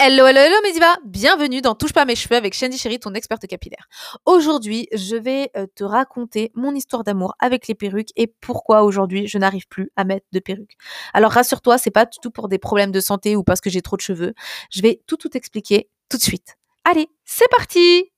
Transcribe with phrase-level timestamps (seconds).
[0.00, 3.46] Hello, hello, hello, Mesiva Bienvenue dans Touche pas mes cheveux avec Shandy Chéri, ton experte
[3.46, 3.88] capillaire.
[4.24, 9.28] Aujourd'hui, je vais euh, te raconter mon histoire d'amour avec les perruques et pourquoi aujourd'hui
[9.28, 10.76] je n'arrive plus à mettre de perruques.
[11.14, 13.80] Alors rassure-toi, c'est pas du tout pour des problèmes de santé ou parce que j'ai
[13.80, 14.34] trop de cheveux.
[14.70, 16.56] Je vais tout tout expliquer tout de suite.
[16.84, 18.10] Allez, c'est parti.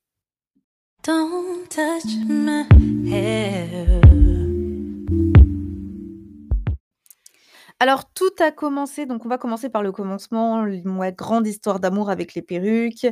[7.80, 12.10] Alors, tout a commencé, donc on va commencer par le commencement, ma grande histoire d'amour
[12.10, 13.06] avec les perruques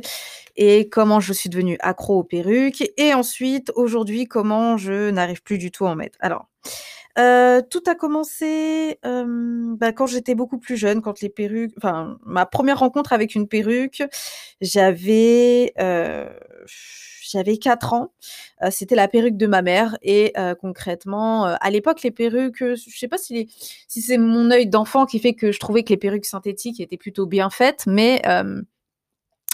[0.57, 5.57] et comment je suis devenue accro aux perruques et ensuite, aujourd'hui, comment je n'arrive plus
[5.57, 6.17] du tout à en mettre.
[6.19, 6.47] Alors,
[7.17, 12.45] euh, tout a commencé, bah, quand j'étais beaucoup plus jeune, quand les perruques enfin, ma
[12.45, 14.03] première rencontre avec une perruque,
[14.61, 16.29] j'avais, euh,
[17.29, 18.11] j'avais 4 ans.
[18.71, 23.17] c'était la perruque de ma mère et concrètement, à l'époque, les perruques, je sais pas
[23.17, 23.49] si,
[23.87, 26.97] si c'est mon œil d'enfant qui fait que je trouvais que les perruques synthétiques étaient
[26.97, 28.21] plutôt bien faites, mais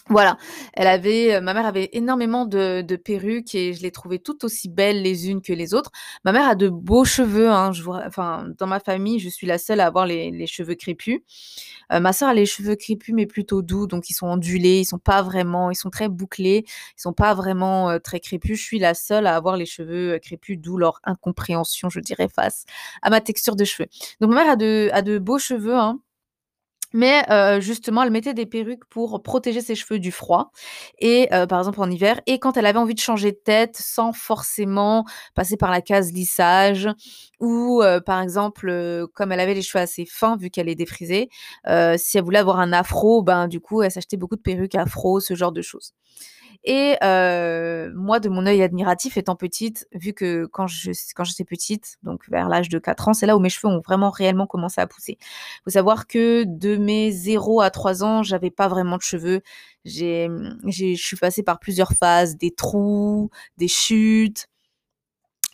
[0.10, 0.38] voilà,
[0.74, 4.68] elle avait, ma mère avait énormément de, de perruques et je les trouvais toutes aussi
[4.68, 5.92] belles les unes que les autres.
[6.26, 9.58] Ma mère a de beaux cheveux, hein, je enfin, dans ma famille, je suis la
[9.58, 11.22] seule à avoir les, les cheveux crépus.
[11.92, 14.86] Euh, ma soeur a les cheveux crépus mais plutôt doux, donc ils sont ondulés, ils
[14.86, 18.60] sont pas vraiment, ils sont très bouclés, ils sont pas vraiment euh, très crépus.
[18.60, 22.28] Je suis la seule à avoir les cheveux euh, crépus, d'où leur incompréhension, je dirais,
[22.28, 22.66] face
[23.02, 23.88] à ma texture de cheveux.
[24.22, 26.00] Donc ma mère a de, a de beaux cheveux, hein,
[26.94, 27.26] mais
[27.62, 30.52] justement, elle mettait des perruques pour protéger ses cheveux du froid
[31.00, 34.14] et par exemple en hiver et quand elle avait envie de changer de tête sans
[34.14, 35.06] forcément
[35.36, 36.90] passer par la case lissage
[37.40, 41.30] ou par exemple, comme elle avait les cheveux assez fins vu qu'elle est défrisée,
[41.98, 45.20] si elle voulait avoir un afro, ben, du coup, elle s'achetait beaucoup de perruques afro,
[45.20, 45.94] ce genre de choses.
[46.66, 51.98] Et moi, de mon œil admiratif, étant petite, vu que quand je quand j'étais petite,
[52.04, 54.80] donc vers l'âge de 4 ans, c'est là où mes cheveux ont vraiment réellement commencé
[54.82, 55.18] à pousser.
[55.64, 59.42] Faut savoir que de mes 0 à 3 ans, j'avais pas vraiment de cheveux.
[59.86, 60.30] J'ai
[60.68, 64.48] je suis passée par plusieurs phases, des trous, des chutes,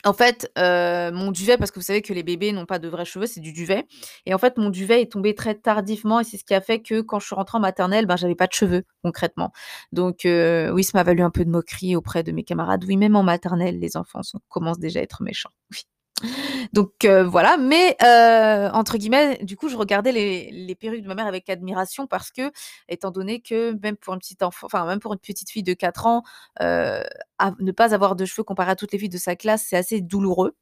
[0.05, 2.87] en fait, euh, mon duvet, parce que vous savez que les bébés n'ont pas de
[2.87, 3.85] vrais cheveux, c'est du duvet.
[4.25, 6.81] Et en fait, mon duvet est tombé très tardivement et c'est ce qui a fait
[6.81, 9.51] que quand je suis rentrée en maternelle, ben, j'avais pas de cheveux, concrètement.
[9.91, 12.85] Donc, euh, oui, ça m'a valu un peu de moquerie auprès de mes camarades.
[12.87, 15.51] Oui, même en maternelle, les enfants commencent déjà à être méchants.
[16.73, 21.07] Donc euh, voilà, mais euh, entre guillemets, du coup, je regardais les, les, perruques de
[21.07, 22.51] ma mère avec admiration parce que,
[22.87, 25.73] étant donné que même pour une petite enfant, enfin même pour une petite fille de
[25.73, 26.23] 4 ans,
[26.61, 27.03] euh,
[27.59, 30.01] ne pas avoir de cheveux comparé à toutes les filles de sa classe, c'est assez
[30.01, 30.55] douloureux.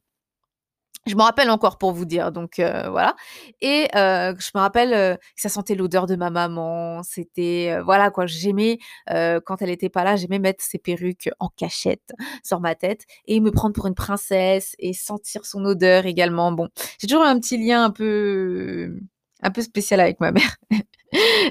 [1.06, 3.16] Je me rappelle encore pour vous dire, donc euh, voilà.
[3.60, 7.02] Et euh, je me rappelle euh, que ça sentait l'odeur de ma maman.
[7.02, 8.26] C'était voilà quoi.
[8.26, 8.78] J'aimais
[9.08, 13.40] quand elle était pas là, j'aimais mettre ses perruques en cachette sur ma tête et
[13.40, 16.52] me prendre pour une princesse et sentir son odeur également.
[16.52, 16.68] Bon,
[17.00, 18.94] j'ai toujours un petit lien un peu
[19.42, 20.56] un peu spécial avec ma mère.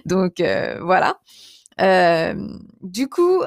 [0.06, 0.42] donc
[0.82, 1.20] voilà.
[2.82, 3.42] du coup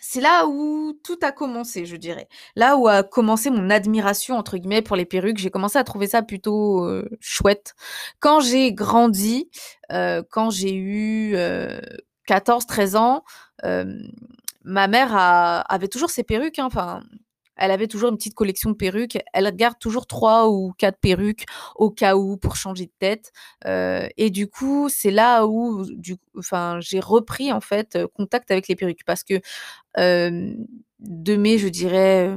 [0.00, 2.28] c'est là où tout a commencé, je dirais.
[2.56, 5.38] Là où a commencé mon admiration, entre guillemets, pour les perruques.
[5.38, 6.88] J'ai commencé à trouver ça plutôt
[7.20, 7.74] chouette.
[8.18, 9.50] Quand j'ai grandi,
[9.92, 11.34] euh, quand j'ai eu
[12.28, 13.24] 14-13 euh, ans,
[14.64, 16.58] ma mère avait toujours ses perruques.
[16.58, 17.02] Hein, enfin,
[17.60, 19.18] elle avait toujours une petite collection de perruques.
[19.34, 21.44] Elle garde toujours trois ou quatre perruques
[21.76, 23.32] au cas où pour changer de tête.
[23.66, 25.84] Euh, et du coup, c'est là où,
[26.38, 29.40] enfin, j'ai repris en fait euh, contact avec les perruques parce que
[29.98, 30.54] euh,
[31.00, 32.36] de mes, je dirais,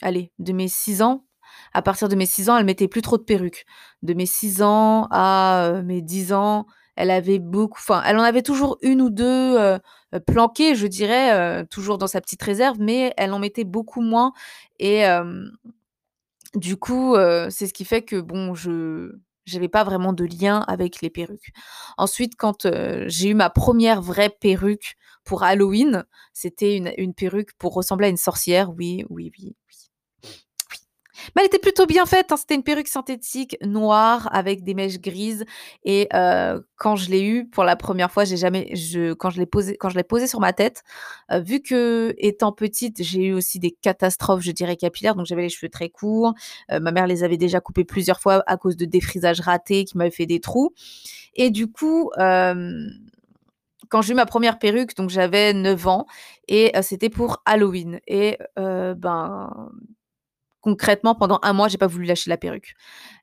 [0.00, 1.26] allez, de mes six ans,
[1.74, 3.66] à partir de mes six ans, elle mettait plus trop de perruques.
[4.02, 6.66] De mes six ans à mes dix ans,
[6.96, 9.24] elle avait beaucoup, enfin, elle en avait toujours une ou deux
[9.58, 9.78] euh,
[10.14, 14.02] euh, planquées, je dirais, euh, toujours dans sa petite réserve, mais elle en mettait beaucoup
[14.02, 14.32] moins.
[14.78, 15.04] Et
[16.54, 17.16] du coup,
[17.50, 19.12] c'est ce qui fait que bon, je
[19.44, 21.52] j'avais pas vraiment de lien avec les perruques.
[21.98, 22.66] Ensuite, quand
[23.06, 28.10] j'ai eu ma première vraie perruque pour Halloween, c'était une, une perruque pour ressembler à
[28.10, 28.70] une sorcière.
[28.76, 29.54] Oui, oui, oui,
[31.34, 32.32] mais elle était plutôt bien faite.
[32.32, 32.36] Hein.
[32.36, 35.44] C'était une perruque synthétique noire avec des mèches grises.
[35.84, 36.08] Et
[36.76, 38.72] quand je l'ai eue pour la première fois, j'ai jamais,
[39.18, 40.82] quand je l'ai posé, quand je l'ai sur ma tête,
[41.30, 45.14] vu que étant petite, j'ai eu aussi des catastrophes, je dirais capillaires.
[45.14, 46.34] Donc j'avais les cheveux très courts.
[46.70, 50.10] Ma mère les avait déjà coupés plusieurs fois à cause de défrisages ratés qui m'avaient
[50.10, 50.72] fait des trous.
[51.34, 52.10] Et du coup
[53.88, 56.06] quand j'ai eu ma première perruque, donc j'avais 9 ans,
[56.48, 58.00] et c'était pour Halloween.
[58.06, 59.70] Et ben,
[60.62, 62.74] concrètement, pendant un mois, j'ai pas voulu lâcher la perruque.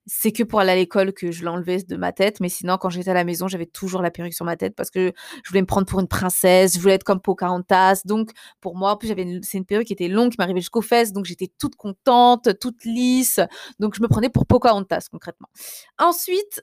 [0.05, 2.89] C'est que pour aller à l'école que je l'enlevais de ma tête, mais sinon, quand
[2.89, 5.13] j'étais à la maison, j'avais toujours la perruque sur ma tête parce que
[5.43, 8.01] je voulais me prendre pour une princesse, je voulais être comme Pocahontas.
[8.05, 10.81] Donc, pour moi, en plus, j'avais c'est une perruque qui était longue, qui m'arrivait jusqu'aux
[10.81, 13.39] fesses, donc j'étais toute contente, toute lisse.
[13.79, 15.47] Donc, je me prenais pour Pocahontas, concrètement.
[15.97, 16.61] Ensuite,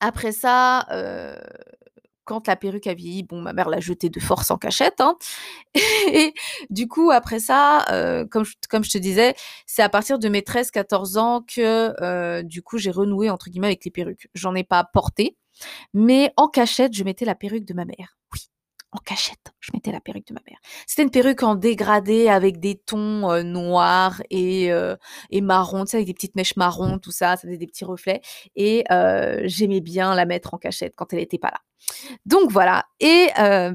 [0.00, 0.86] après ça,
[2.24, 5.00] quand la perruque a vieilli, bon, ma mère l'a jetée de force en cachette.
[5.00, 5.16] Hein.
[6.12, 6.34] Et
[6.70, 9.34] du coup, après ça, euh, comme, je, comme je te disais,
[9.66, 13.68] c'est à partir de mes 13-14 ans que, euh, du coup, j'ai renoué, entre guillemets,
[13.68, 14.28] avec les perruques.
[14.34, 15.36] J'en ai pas porté,
[15.92, 18.16] mais en cachette, je mettais la perruque de ma mère.
[18.32, 18.40] Oui,
[18.94, 20.58] en cachette, je mettais la perruque de ma mère.
[20.86, 24.94] C'était une perruque en dégradé avec des tons euh, noirs et, euh,
[25.30, 27.84] et marron, tu sais, avec des petites mèches marron, tout ça, ça faisait des petits
[27.84, 28.20] reflets.
[28.54, 31.58] Et euh, j'aimais bien la mettre en cachette quand elle n'était pas là.
[32.24, 32.84] Donc voilà.
[33.00, 33.28] Et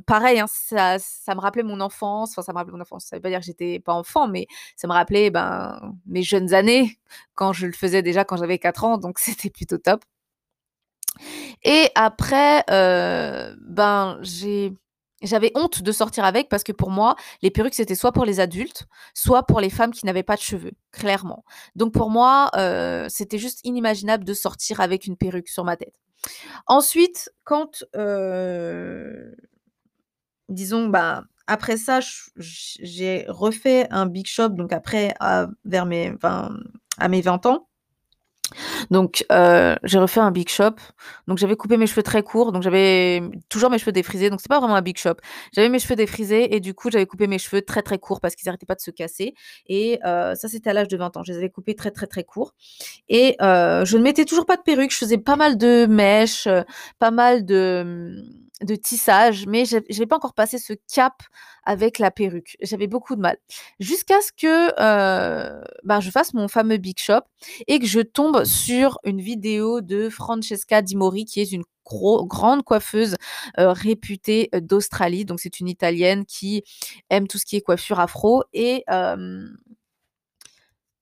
[0.07, 2.31] pareil, hein, ça, ça me rappelait mon enfance.
[2.31, 3.05] Enfin, ça me rappelait mon enfance.
[3.05, 6.53] Ça veut pas dire que j'étais pas enfant, mais ça me rappelait ben, mes jeunes
[6.53, 6.97] années
[7.35, 8.97] quand je le faisais déjà quand j'avais 4 ans.
[8.97, 10.03] Donc c'était plutôt top.
[11.63, 14.73] Et après, ben, j'ai
[15.21, 18.39] j'avais honte de sortir avec parce que pour moi, les perruques, c'était soit pour les
[18.39, 21.43] adultes, soit pour les femmes qui n'avaient pas de cheveux, clairement.
[21.75, 25.95] Donc pour moi, euh, c'était juste inimaginable de sortir avec une perruque sur ma tête.
[26.67, 29.31] Ensuite, quand, euh,
[30.49, 31.99] disons, bah, après ça,
[32.37, 35.15] j'ai refait un big shop, donc après,
[35.65, 37.68] vers mes, à mes 20 ans.
[38.91, 40.75] Donc, euh, j'ai refait un big shop.
[41.27, 42.51] Donc, j'avais coupé mes cheveux très courts.
[42.51, 44.29] Donc, j'avais toujours mes cheveux défrisés.
[44.29, 45.15] Donc, c'est pas vraiment un big shop.
[45.53, 48.35] J'avais mes cheveux défrisés et du coup, j'avais coupé mes cheveux très très courts parce
[48.35, 49.33] qu'ils n'arrêtaient pas de se casser.
[49.67, 51.23] Et euh, ça, c'était à l'âge de 20 ans.
[51.23, 52.53] Je les avais coupés très très très courts.
[53.07, 54.91] Et euh, je ne mettais toujours pas de perruque.
[54.91, 56.47] Je faisais pas mal de mèches,
[56.99, 58.23] pas mal de
[58.61, 61.23] de tissage, mais je n'avais pas encore passé ce cap
[61.63, 62.57] avec la perruque.
[62.61, 63.37] J'avais beaucoup de mal.
[63.79, 67.21] Jusqu'à ce que euh, ben, je fasse mon fameux Big Shop
[67.67, 72.63] et que je tombe sur une vidéo de Francesca Di Mori, qui est une grande
[72.63, 73.15] coiffeuse
[73.57, 75.25] euh, réputée euh, d'Australie.
[75.25, 76.63] Donc c'est une Italienne qui
[77.09, 78.43] aime tout ce qui est coiffure afro.
[78.53, 78.83] Et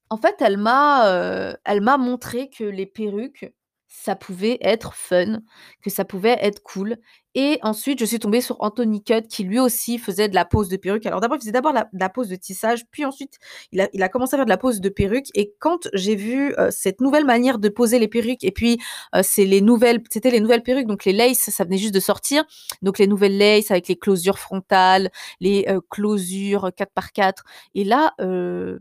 [0.09, 3.51] en fait, elle m'a, elle m'a montré que les perruques,
[3.87, 5.39] ça pouvait être fun,
[5.81, 6.97] que ça pouvait être cool.
[7.39, 10.69] Et ensuite, je suis tombée sur Anthony Cut, qui lui aussi faisait de la pose
[10.69, 11.05] de perruque.
[11.05, 13.37] Alors d'abord, il faisait d'abord la, pose de tissage, puis ensuite,
[13.71, 15.27] il a, il a, commencé à faire de la pose de perruque.
[15.35, 18.79] Et quand j'ai vu euh, cette nouvelle manière de poser les perruques, et puis
[19.13, 21.99] euh, c'est les nouvelles, c'était les nouvelles perruques, donc les laces, ça venait juste de
[21.99, 22.43] sortir.
[22.81, 27.43] Donc les nouvelles laces avec les closures frontales, les euh, closures 4x4.
[27.75, 28.15] Et là,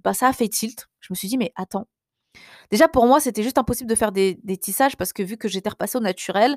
[0.03, 0.88] bah, ça a fait tilt.
[1.00, 1.87] Je me suis dit, mais attends,
[2.70, 5.70] Déjà, pour moi, c'était juste impossible de faire des, tissages parce que vu que j'étais
[5.70, 6.56] repassée au naturel,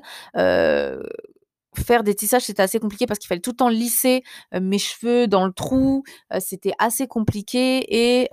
[1.76, 4.22] faire des tissages, c'était assez compliqué parce qu'il fallait tout le temps lisser
[4.54, 6.02] euh, mes cheveux dans le trou.
[6.32, 8.28] Euh, c'était assez compliqué et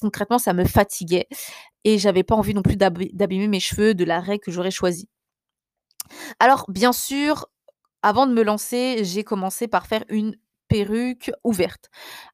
[0.00, 1.28] concrètement, ça me fatiguait.
[1.84, 5.08] Et j'avais pas envie non plus d'abîmer mes cheveux de l'arrêt que j'aurais choisi.
[6.38, 7.46] Alors, bien sûr,
[8.02, 10.36] avant de me lancer, j'ai commencé par faire une
[10.70, 11.90] perruque ouverte.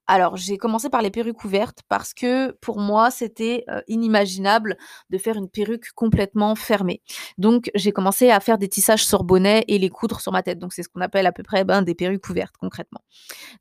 [0.06, 4.76] Alors, j'ai commencé par les perruques ouvertes parce que pour moi, c'était inimaginable
[5.10, 7.02] de faire une perruque complètement fermée.
[7.38, 10.58] Donc, j'ai commencé à faire des tissages sur bonnet et les coudre sur ma tête.
[10.58, 13.00] Donc, c'est ce qu'on appelle à peu près ben, des perruques ouvertes concrètement.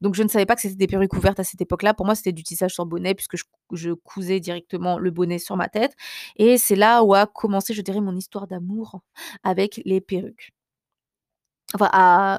[0.01, 1.94] Donc, je ne savais pas que c'était des perruques ouvertes à cette époque-là.
[1.94, 5.56] Pour moi, c'était du tissage sur bonnet puisque je, je, cousais directement le bonnet sur
[5.56, 5.95] ma tête.
[6.36, 9.00] Et c'est là où a commencé, je dirais, mon histoire d'amour
[9.44, 10.55] avec les perruques.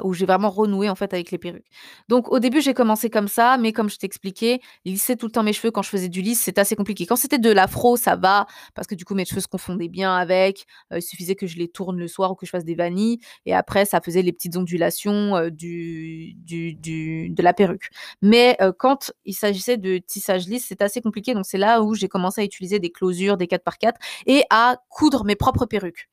[0.04, 1.66] Où j'ai vraiment renoué en fait avec les perruques.
[2.08, 5.42] Donc au début, j'ai commencé comme ça, mais comme je t'expliquais, lisser tout le temps
[5.42, 7.06] mes cheveux quand je faisais du lisse, c'était assez compliqué.
[7.06, 10.16] Quand c'était de l'afro, ça va, parce que du coup, mes cheveux se confondaient bien
[10.16, 10.64] avec.
[10.92, 13.18] Euh, il suffisait que je les tourne le soir ou que je fasse des vanilles.
[13.44, 17.90] Et après, ça faisait les petites ondulations euh, du, du, du, de la perruque.
[18.22, 21.34] Mais euh, quand il s'agissait de tissage lisse, c'était assez compliqué.
[21.34, 23.94] Donc c'est là où j'ai commencé à utiliser des closures, des 4x4
[24.26, 26.08] et à coudre mes propres perruques.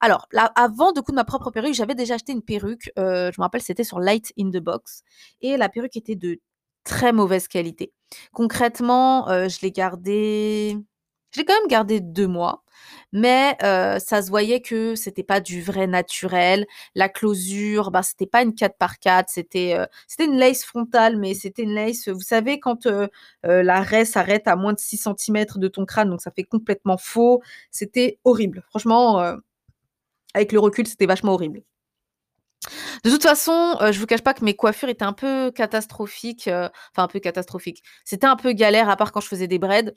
[0.00, 2.57] Alors, là, avant de coudre ma propre perruque, j'avais déjà acheté une perruque.
[2.64, 5.02] Euh, je me rappelle, c'était sur Light in the Box.
[5.40, 6.38] Et la perruque était de
[6.84, 7.92] très mauvaise qualité.
[8.32, 10.76] Concrètement, euh, je l'ai gardée.
[11.32, 12.64] Je l'ai quand même gardée deux mois,
[13.12, 16.66] mais euh, ça se voyait que c'était pas du vrai naturel.
[16.94, 21.74] La closure, bah c'était pas une 4x4, c'était c'était une lace frontale, mais c'était une
[21.74, 22.08] lace.
[22.08, 22.88] Vous savez quand
[23.42, 26.96] la raie s'arrête à moins de 6 cm de ton crâne, donc ça fait complètement
[26.96, 27.42] faux.
[27.70, 28.64] C'était horrible.
[28.70, 29.36] Franchement,
[30.34, 31.62] avec le recul, c'était vachement horrible.
[33.04, 36.48] De toute façon, euh, je vous cache pas que mes coiffures étaient un peu catastrophiques,
[36.48, 37.82] euh, enfin un peu catastrophiques.
[38.04, 39.92] C'était un peu galère, à part quand je faisais des braids.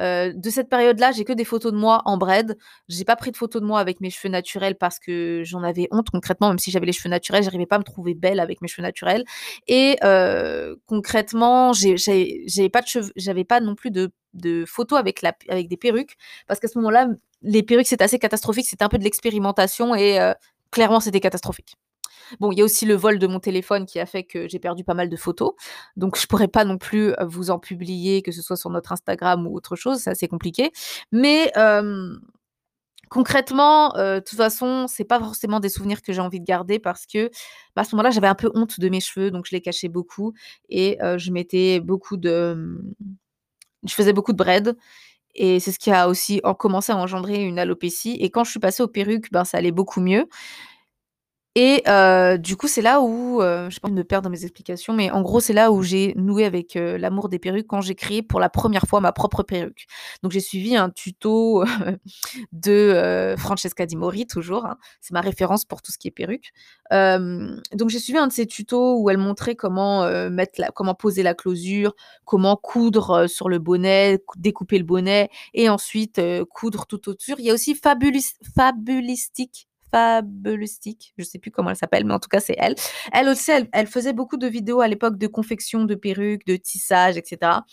[0.00, 2.56] Euh, de cette période-là, j'ai que des photos de moi en braid.
[2.88, 5.88] J'ai pas pris de photos de moi avec mes cheveux naturels parce que j'en avais
[5.90, 8.62] honte concrètement, même si j'avais les cheveux naturels, j'arrivais pas à me trouver belle avec
[8.62, 9.24] mes cheveux naturels.
[9.66, 9.98] Et
[10.86, 12.82] concrètement, j'avais pas
[13.48, 14.10] pas non plus de,
[14.66, 16.16] photos avec, avec des perruques
[16.46, 17.08] parce qu'à ce moment-là,
[17.42, 20.18] les perruques c'était assez catastrophique, c'était un peu de l'expérimentation et
[20.70, 21.76] clairement c'était catastrophique.
[22.40, 24.58] Bon, il y a aussi le vol de mon téléphone qui a fait que j'ai
[24.58, 25.52] perdu pas mal de photos.
[25.96, 28.92] Donc, je pourrais pas non plus euh, vous en publier, que ce soit sur notre
[28.92, 29.98] Instagram ou autre chose.
[29.98, 30.72] C'est assez compliqué.
[31.12, 31.52] Mais
[33.10, 36.78] concrètement, heu, de toute façon, c'est pas forcément des souvenirs que j'ai envie de garder
[36.78, 37.26] parce que,
[37.76, 39.88] bah, à ce moment-là, j'avais un peu honte de mes cheveux, donc je les cachais
[39.88, 40.32] beaucoup
[40.68, 42.80] et heu, je mettais beaucoup de,
[43.86, 44.74] je faisais beaucoup de braids
[45.34, 48.50] et c'est ce qui a aussi en commencé à engendrer une alopécie et quand je
[48.52, 50.26] suis passée aux perruques, ben, ça allait beaucoup mieux
[51.56, 54.30] et heu, du coup, c'est là où, heu, j'ai pas envie de me perdre dans
[54.30, 57.68] mes explications, mais en gros, c'est là où j'ai noué avec, heu, l'amour des perruques
[57.68, 59.86] quand j'ai créé pour la première fois ma propre perruque.
[60.24, 61.64] Donc j'ai suivi un tuto
[62.52, 66.10] de, heu, Francesca Di Mori toujours, hein, c'est ma référence pour tout ce qui est
[66.10, 66.52] perruque.
[66.90, 70.94] Hem, donc j'ai suivi un de ses tutos où elle montrait comment, mettre la comment
[70.94, 71.94] poser la closure,
[72.24, 76.20] comment coudre, sur le bonnet, cou découper le bonnet et ensuite,
[76.50, 77.36] coudre tout autour.
[77.40, 82.18] Il y a aussi Fabulis Fabulistic Fabulistic, je sais plus comment elle s'appelle, mais en
[82.18, 82.74] tout cas, c'est elle.
[83.12, 87.16] Elle aussi, elle faisait beaucoup de vidéos à l'époque de confection de perruques, de tissage
[87.16, 87.64] et cetera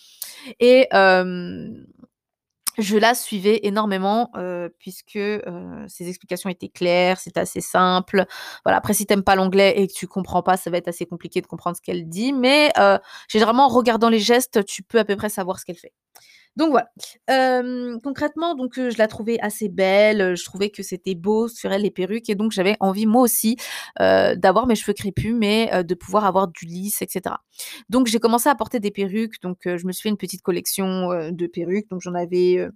[0.59, 0.87] et
[2.77, 5.41] je la suivais énormément, heu, puisque, heu,
[5.87, 8.25] ses explications étaient claires, c'était assez simple.
[8.65, 10.87] Voilà, après si tu aimes pas l'anglais et que tu comprends pas, ça va être
[10.87, 12.97] assez compliqué de comprendre ce qu'elle dit, mais heu,
[13.27, 15.93] généralement, en regardant les gestes, tu peux à peu près savoir ce qu'elle fait.
[16.55, 16.89] Donc voilà.
[18.03, 21.91] Concrètement, donc je la trouvais assez belle, je trouvais que c'était beau sur elle les
[21.91, 23.57] perruques et donc j'avais envie moi aussi,
[23.99, 27.41] d'avoir mes cheveux crépus, mais de pouvoir avoir du lisse et cetera.
[27.89, 31.31] Donc j'ai commencé à porter des perruques, donc je me suis fait une petite collection,
[31.31, 31.89] de perruques.
[31.89, 32.67] Donc j'en avais,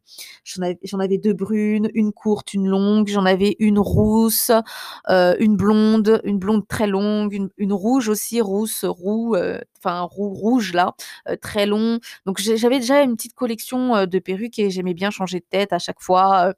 [0.44, 4.52] j'en av j'en avais 2 brunes, une courte, une longue, j'en avais une rousse,
[5.10, 9.36] une blonde, une blonde très longue, une une rouge aussi, rousse, roux,
[9.78, 10.94] enfin roux rouge là,
[11.42, 12.00] très long.
[12.26, 15.74] Donc j'avais déjà une petite collection, heu, de perruques et j'aimais bien changer de tête
[15.74, 16.54] à chaque fois, heu,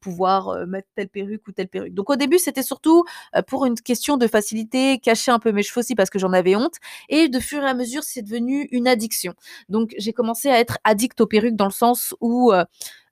[0.00, 1.94] pouvoir, heu, mettre telle perruque ou telle perruque.
[1.94, 3.04] Donc au début, c'était surtout,
[3.48, 6.56] pour une question de facilité, cacher un peu mes cheveux aussi parce que j'en avais
[6.56, 6.76] honte
[7.08, 9.34] et de fur et à mesure, c'est devenu une addiction.
[9.68, 12.52] Donc j'ai commencé à être addict aux perruques dans le sens où,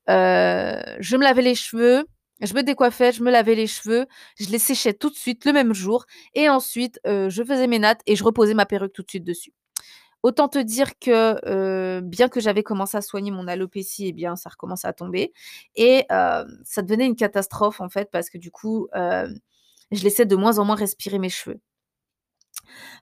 [0.09, 2.05] je me lavais les cheveux,
[2.43, 4.07] je me décoiffais, je me lavais les cheveux,
[4.41, 8.03] je les séchais tout de suite le même jour et ensuite, je faisais mes nattes
[8.07, 9.53] et je reposais ma perruque tout de suite dessus.
[10.23, 14.51] Autant te dire que, bien que j'avais commencé à soigner mon alopécie et bien ça
[14.51, 15.33] recommençait à tomber
[15.77, 20.59] et ça devenait une catastrophe en fait parce que du coup, je laissais de moins
[20.59, 21.61] en moins respirer mes cheveux.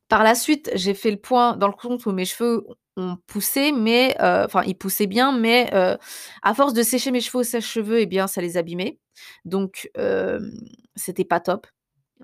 [0.09, 3.73] Par la suite, j'ai fait le point dans le compte où mes cheveux ont poussé,
[3.73, 8.07] mais enfin ils poussaient bien, mais à force de sécher mes cheveux au sèche-cheveux et
[8.07, 8.99] bien ça les abîmait.
[9.45, 9.91] Donc
[10.95, 11.67] c'était pas top,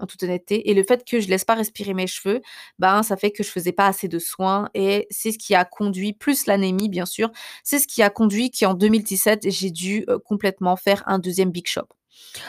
[0.01, 2.41] en toute honnêteté et le fait que je laisse pas respirer mes cheveux,
[2.79, 5.65] ben, ça fait que je faisais pas assez de soins et c'est ce qui a
[5.65, 7.31] conduit plus l'anémie bien sûr,
[7.65, 11.67] c'est ce qui a conduit qu'en 2017 j'ai dû, heu, complètement faire un 2e big
[11.67, 11.89] shop.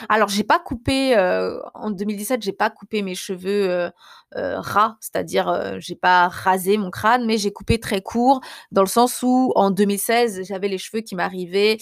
[0.08, 3.90] Alors j'ai pas coupé, heu, en 2017, j'ai pas coupé mes cheveux, heu
[4.36, 8.40] heu, ras, c'est-à-dire, j'ai pas rasé mon crâne, mais j'ai coupé très court
[8.72, 11.78] dans le sens où en 2016, j'avais les cheveux qui m'arrivaient,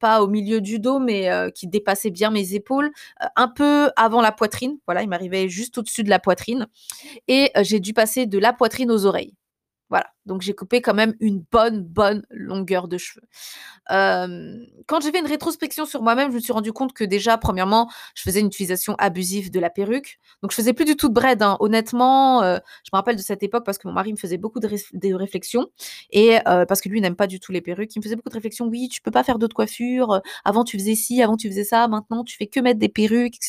[0.00, 2.90] pas au milieu du dos, mais qui dépassaient bien mes épaules,
[3.36, 4.78] un peu avant la poitrine.
[4.86, 6.66] Voilà, ils m'arrivaient juste au-dessus de la poitrine
[7.28, 9.34] et j'ai dû passer de la poitrine aux oreilles.
[9.90, 13.22] Voilà, donc j'ai coupé quand même une bonne, bonne longueur de cheveux.
[14.86, 17.88] Quand j'ai fait une rétrospection sur moi-même, je me suis rendu compte que déjà, premièrement,
[18.14, 20.18] je faisais une utilisation abusive de la perruque.
[20.42, 21.56] Donc je faisais plus du tout de braids, hein.
[21.60, 24.60] Honnêtement, heu, je me rappelle de cette époque parce que mon mari me faisait beaucoup
[24.60, 25.68] de réf de réflexions
[26.10, 27.94] et heu, parce que lui n'aime pas du tout les perruques.
[27.96, 30.64] Il me faisait beaucoup de réflexions: «Oui, tu peux pas faire d'autres coiffures, heu, avant
[30.64, 33.40] tu faisais ci, avant tu faisais ça, maintenant tu fais que mettre des perruques et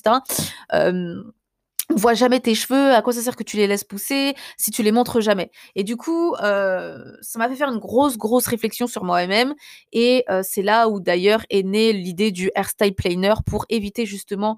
[1.89, 1.95] cetera».
[1.95, 4.35] Hem on voit jamais tes cheveux, à quoi ça sert que tu les laisses pousser
[4.57, 5.51] si tu les montres jamais?
[5.75, 9.53] Et du coup, heu, ça m'a fait faire une grosse, grosse réflexion sur moi-même
[9.91, 14.57] et heu, c'est là où d'ailleurs est née l'idée du hairstyle planner pour éviter justement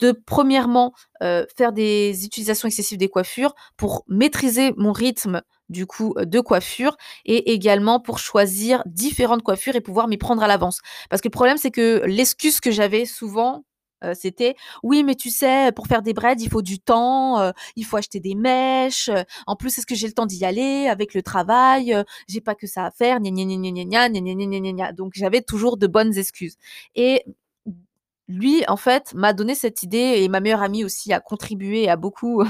[0.00, 6.14] de premièrement, heu, faire des utilisations excessives des coiffures, pour maîtriser mon rythme du coup,
[6.18, 10.80] heu, de coiffure et également pour choisir différentes coiffures et pouvoir m'y prendre à l'avance.
[11.10, 13.64] Parce que le problème, c'est que l'excuse que j'avais souvent,
[14.04, 17.52] heu, c'était: «Oui, mais tu sais, pour faire des braids, il faut du temps, heu,
[17.76, 19.10] il faut acheter des mèches,
[19.46, 21.92] en plus, est-ce que j'ai le temps d'y aller avec le travail?
[21.94, 24.34] Heu, j'ai pas que ça à faire, gna gna gna gna gna gna, gna gna
[24.34, 24.92] gna gna gna gna».
[24.92, 26.56] Donc j'avais toujours de bonnes excuses
[26.94, 27.24] et
[28.28, 31.96] lui, en fait, m'a donné cette idée et ma meilleure amie aussi a contribué, a
[31.96, 32.44] beaucoup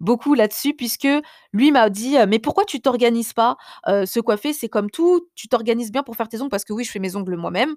[0.00, 1.08] beaucoup là-dessus puisque
[1.52, 3.56] lui m'a dit: «Heu, mais pourquoi tu t'organises pas?
[3.86, 6.84] Se coiffer, c'est comme tout, tu t'organises bien pour faire tes ongles» parce que oui,
[6.84, 7.74] je fais mes ongles moi-même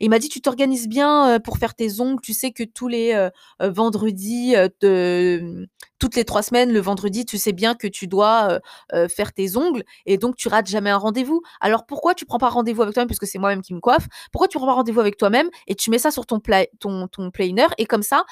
[0.00, 2.88] et il m'a dit: «Tu t'organises bien, pour faire tes ongles, tu sais que tous
[2.88, 3.28] les,
[3.60, 5.66] vendredis, mmh,
[5.98, 8.60] toutes les 3 semaines, le vendredi, tu sais bien que tu dois,
[9.08, 11.42] faire tes ongles et donc tu rates jamais un rendez-vous.
[11.60, 14.06] Alors pourquoi tu prends pas rendez-vous avec toi-même?» puisque c'est moi-même qui me coiffe.
[14.32, 17.08] «Pourquoi tu prends pas rendez-vous avec toi-même et tu mets ça sur ton pla ton
[17.08, 18.24] ton planner et comme ça,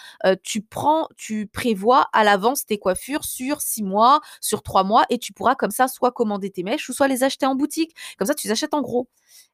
[0.43, 2.90] tu prends tu prévois à l'avance tes coiffures
[3.25, 6.89] sur 6 mois, sur 3 mois et tu pourras comme ça soit commander tes mèches
[6.89, 7.95] ou soit les acheter en boutique.
[8.19, 9.09] Comme ça, tu les achètes en gros»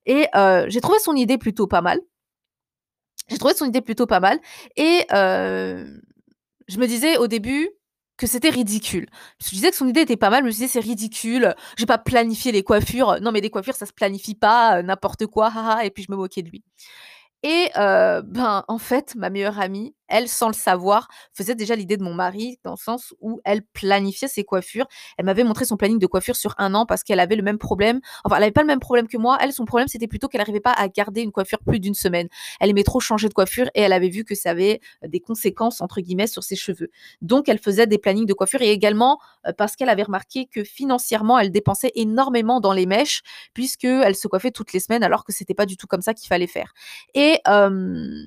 [0.07, 2.00] et heu, j'ai trouvé son idée plutôt pas mal
[3.28, 4.38] J'ai trouvé son idée plutôt pas mal
[4.76, 6.00] et heu,
[6.69, 7.71] je me disais au début
[8.16, 9.07] que c'était ridicule.
[9.45, 11.87] Je disais que son idée était pas mal, je me disais: «C'est ridicule, je vais
[11.87, 13.21] pas planifier les coiffures.
[13.21, 16.05] Non mais des coiffures ça se planifie pas, heu, n'importe quoi, ha ha» et puis
[16.05, 16.64] je me moquais de lui
[17.43, 22.02] et ben, en fait, ma meilleure amie, elle, sans le savoir, faisait déjà l'idée de
[22.02, 24.86] mon mari, dans le sens où elle planifiait ses coiffures.
[25.18, 27.58] Elle m'avait montré son planning de coiffure sur un an parce qu'elle avait le même
[27.58, 28.00] problème.
[28.25, 29.38] Enfin, elle avait pas le même problème que moi.
[29.40, 32.28] Elle, son problème, c'était plutôt qu'elle arrivait pas à garder une coiffure plus d'une semaine.
[32.60, 35.80] Elle aimait trop changer de coiffure et elle avait vu que ça avait des «conséquences»
[35.80, 36.90] entre guillemets sur ses cheveux.
[37.22, 40.64] Donc elle faisait des plannings de coiffure et également, heu, parce qu'elle avait remarqué que
[40.64, 43.22] financièrement, elle dépensait énormément dans les mèches,
[43.54, 46.28] puisqu'elle se coiffait toutes les semaines alors que c'était pas du tout comme ça qu'il
[46.28, 46.72] fallait faire
[47.14, 48.26] et hem,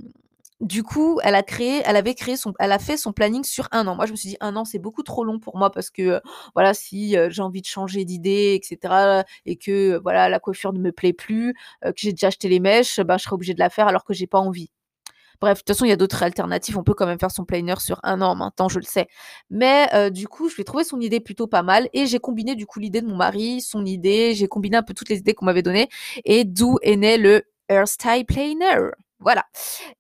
[0.62, 3.68] du coup, elle a créé elle avait créé son elle a fait son planning sur
[3.72, 3.96] 1 an.
[3.96, 6.02] Moi, je me suis dit: «1 an, c'est beaucoup trop long pour moi» parce que,
[6.04, 6.22] heu,
[6.56, 10.40] voilà, si, heu, j'ai envie de changer d'idée et cetera et que, heu, voilà, la
[10.40, 13.54] coiffure ne me plaît plus, que j'ai déjà acheté les mèches, ben, je serais obligée
[13.54, 14.70] de la faire alors que j'ai pas envie.
[15.42, 17.46] Bref, de toute façon, il y a d'autres alternatives, on peut quand même faire son
[17.46, 19.08] planner sur 1 an maintenant, je le sais.
[19.52, 22.56] Mais, du coup, je lui ai trouvé son idée plutôt pas mal et j'ai combiné
[22.56, 25.34] du coup l'idée de mon mari, son idée, j'ai combiné un peu toutes les idées
[25.36, 25.90] qu'on m'avait données
[26.26, 28.92] et d'où est né le Hairstyle Planner.
[29.22, 29.44] Voilà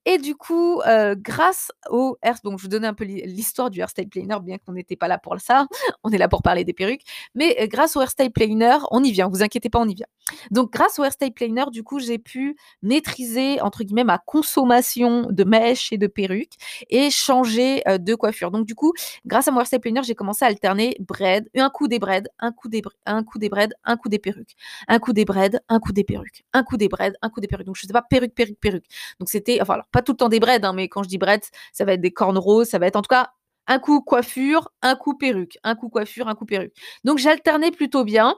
[0.06, 3.70] et du coup, heu, grâce au hair donc je vous donnais un peu l'hi l'histoire
[3.72, 5.68] du Hairstyle Planner, bien qu'on n'était pas là pour ça.
[6.04, 7.04] On est là pour parler des perruques,
[7.36, 10.08] mais, heu, grâce au Hairstyle Planner on y vient, vous inquiétez pas, on y vient.
[10.52, 15.44] Donc grâce au Hairstyle Planner, du coup, j'ai pu «maîtriser» entre guillemets «ma consommation de
[15.46, 16.54] mèches et de perruques»
[16.90, 18.52] et changer, heu, de coiffure.
[18.52, 18.94] Donc du coup,
[19.26, 22.52] grâce à mon Hairstyle Planner, j'ai commencé à alterner braids, un coup des braids, un
[22.54, 24.56] coup des un coup des braids, un coup des perruques,
[24.90, 27.48] un coup des braids, un coup des perruques, un coup des braids, un coup des
[27.48, 27.66] perruques.
[27.68, 28.86] Donc je faisais pas perruque, perruque, perruque.
[29.20, 31.18] Donc c'était enfin alors pas tout le temps des braids, hein, mais quand je dis
[31.18, 31.42] braids,
[31.74, 33.32] ça va être des cornrows, ça va être en tout cas
[33.68, 36.74] un coup coiffure, un coup perruque, un coup coiffure, un coup perruque.
[37.04, 38.36] Donc j'alternais plutôt bien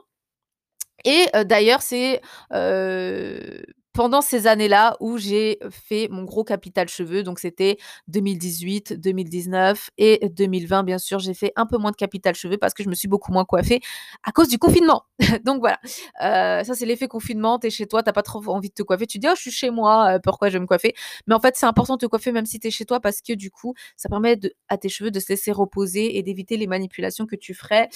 [1.04, 2.20] et heu, d'ailleurs, c'est,
[2.52, 7.22] heu, pendant ces années-là où j'ai fait mon gros capital cheveux.
[7.22, 7.76] Donc c'était
[8.08, 12.82] 2018-2019 et 2020, bien sûr, j'ai fait un peu moins de capital cheveux parce que
[12.82, 13.80] je me suis beaucoup moins coiffée
[14.22, 15.02] à cause du confinement.
[15.44, 15.78] Donc voilà,
[16.22, 18.74] heu, ça c'est l'effet confinement, tu es chez toi, tu as pas trop envie de
[18.74, 19.06] te coiffer.
[19.06, 20.94] Tu dis: «Oh, je suis chez moi, heu, pourquoi je vais me coiffer?»
[21.26, 23.20] mais en fait, c'est important de te coiffer même si tu es chez toi parce
[23.22, 24.38] que du coup, ça permet
[24.68, 27.88] à tes cheveux de se laisser reposer et d'éviter les manipulations que tu ferais,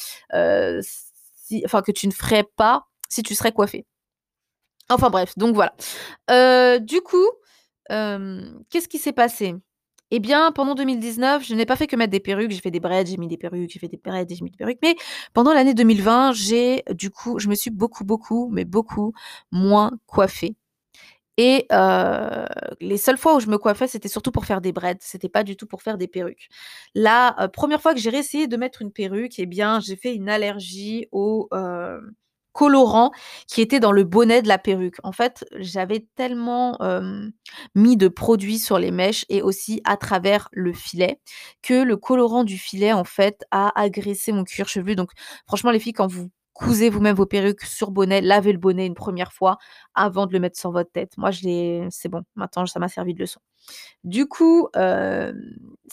[1.33, 3.87] si enfin que tu ne ferais pas si tu serais coiffée.
[4.89, 5.75] Enfin bref, donc voilà.
[6.31, 7.25] Heu, du coup,
[7.91, 9.55] hem, qu'est-ce qui s'est passé?
[10.13, 12.79] Et bien, pendant 2019, je n'ai pas fait que mettre des perruques, j'ai fait des
[12.81, 14.95] braids, j'ai mis des perruques, j'ai fait des braids j'ai mis des perruques, mais
[15.35, 19.13] pendant l'année 2020, j'ai du coup, je me suis beaucoup, beaucoup, mais beaucoup
[19.53, 20.57] moins coiffée
[21.39, 22.47] et heu,
[22.81, 25.45] les seules fois où je me coiffais, c'était surtout pour faire des braids, c'était pas
[25.45, 26.49] du tout pour faire des perruques.
[26.95, 30.29] La, 1re fois que j'ai réessayé de mettre une perruque et bien, j'ai fait une
[30.31, 31.49] allergie au,
[32.57, 33.13] colorant
[33.47, 34.97] qui était dans le bonnet de la perruque.
[35.03, 36.79] En fait, j'avais tellement,
[37.75, 41.21] mis de produits sur les mèches et aussi à travers le filet,
[41.63, 44.97] que le colorant du filet, en fait, a agressé mon cuir chevelu.
[44.97, 45.11] Donc
[45.47, 48.95] franchement, les filles, quand vous cousez vous-même vos perruques sur bonnet, lavez le bonnet une
[48.95, 49.59] 1re fois
[49.95, 51.13] avant de le mettre sur votre tête.
[51.19, 53.41] Moi, je l'ai c'est bon, maintenant ça m'a servi de leçon.
[54.05, 55.33] Du coup, ce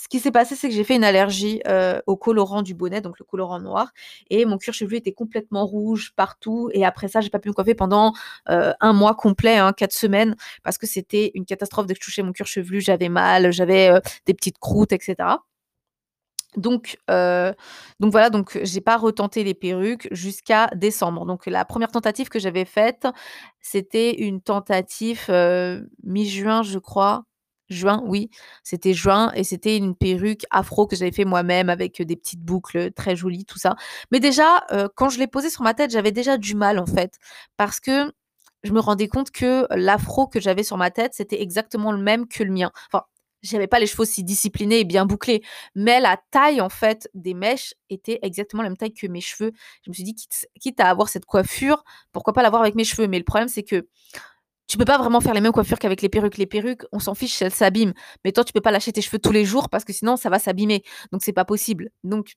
[0.09, 1.61] qui s'est passé, c'est que j'ai fait une allergie,
[2.07, 3.91] au colorant du bonnet, donc le colorant noir
[4.29, 7.53] et mon cuir chevelu était complètement rouge partout et après ça, j'ai pas pu me
[7.53, 8.13] coiffer pendant,
[8.47, 11.87] 1 mois complet, hein, 4 semaines parce que c'était une catastrophe.
[11.87, 13.91] Dès que je touchais mon cuir chevelu, j'avais mal, j'avais,
[14.25, 15.43] des petites croûtes et cetera.
[16.57, 17.53] Donc heu,
[17.99, 21.25] donc voilà, donc j'ai pas retenté les perruques jusqu'à décembre.
[21.25, 23.07] Donc la 1re tentative que j'avais faite,
[23.61, 27.23] c'était une tentative, heu, mi-juin, je crois.
[27.69, 28.29] Juin, oui,
[28.63, 32.91] c'était juin et c'était une perruque afro que j'avais fait moi-même avec, des petites boucles
[32.91, 33.75] très jolies, tout ça.
[34.11, 36.85] Mais déjà, heu, quand je l'ai posée sur ma tête, j'avais déjà du mal, en
[36.85, 37.17] fait,
[37.57, 38.11] parce que
[38.63, 42.27] je me rendais compte que l'afro que j'avais sur ma tête, c'était exactement le même
[42.27, 42.71] que le mien.
[43.43, 45.43] J'avais pas les cheveux aussi disciplinés et bien bouclés,
[45.75, 49.51] mais la taille, en fait, des mèches était exactement la même taille que mes cheveux.
[49.83, 52.83] Je me suis dit: «Quitte quitte à avoir cette coiffure, pourquoi pas l'avoir avec mes
[52.83, 53.87] cheveux?» mais le problème, c'est que
[54.67, 56.37] tu peux pas vraiment faire les mêmes coiffures qu'avec les perruques.
[56.37, 59.01] Les perruques, on s'en fiche si elles s'abîment, mais toi, tu peux pas lâcher tes
[59.01, 61.89] cheveux tous les jours parce que sinon ça va s'abîmer, donc c'est pas possible.
[62.03, 62.33] Donc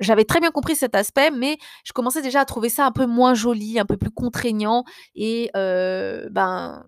[0.00, 3.06] j'avais très bien compris cet aspect, mais je commençais déjà à trouver ça un peu
[3.06, 4.84] moins joli, un peu plus contraignant
[5.14, 6.84] et heu, ben,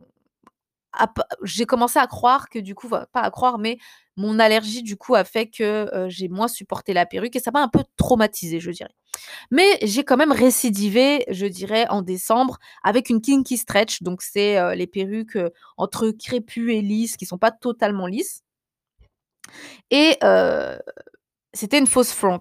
[1.42, 3.78] j'ai commencé à croire que du coup, pas à croire, mais
[4.16, 7.50] mon allergie, du coup, a fait que, heu, j'ai moins supporté la perruque et ça
[7.52, 8.90] m'a un peu traumatisée, je dirais.
[9.50, 14.58] Mais j'ai quand même récidivé, je dirais, en décembre avec une kinky stretch, donc c'est,
[14.60, 18.42] heu, les perruques, heu, entre crépus et lisses qui sont pas totalement lisses.
[19.90, 20.16] Et
[21.52, 22.40] c'était une fausse front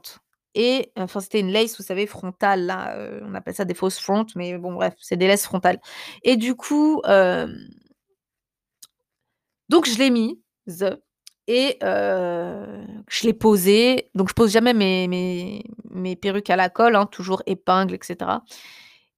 [0.55, 2.71] et enfin, c'était une lace, vous savez, frontale
[3.23, 5.79] on appelle ça des fausses fronts, mais bon bref, c'est des laces frontales.
[6.23, 7.01] Et du coup,
[9.69, 10.41] donc je l'ai mis
[11.47, 14.12] et heu, je l'ai posée.
[14.15, 18.43] Donc je pose jamais mes perruques à la colle, hein, toujours épingle et cetera